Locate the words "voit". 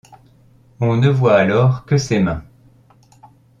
1.09-1.35